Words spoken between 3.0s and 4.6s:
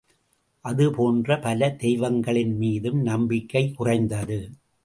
நம்பிக்கைக் குறைந்தது.